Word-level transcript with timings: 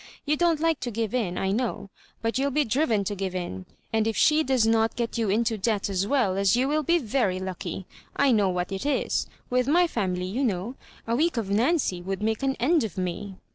You 0.25 0.35
don't 0.35 0.59
like 0.59 0.79
to 0.79 0.89
give 0.89 1.13
in, 1.13 1.37
I 1.37 1.51
know, 1.51 1.91
but 2.23 2.39
you'll 2.39 2.49
be 2.49 2.65
driven 2.65 3.03
to 3.03 3.13
give 3.13 3.35
in; 3.35 3.67
and 3.93 4.07
if 4.07 4.17
she 4.17 4.41
does 4.43 4.65
not 4.65 4.95
get 4.95 5.19
you 5.19 5.29
into 5.29 5.59
debt 5.59 5.91
as 5.91 6.07
well 6.07 6.37
as 6.37 6.55
you 6.55 6.67
will 6.67 6.81
be 6.81 6.97
very 6.97 7.39
lucky. 7.39 7.85
I 8.15 8.31
know 8.31 8.49
what 8.49 8.71
it 8.71 8.83
is. 8.83 9.27
"With 9.51 9.67
my 9.67 9.85
fami 9.85 10.17
ly, 10.17 10.23
you 10.23 10.43
know, 10.43 10.73
a 11.05 11.15
week 11.15 11.37
of 11.37 11.51
Nancy 11.51 12.01
would 12.01 12.23
make 12.23 12.41
an 12.41 12.55
end 12.55 12.83
of 12.83 12.97
me." 12.97 13.35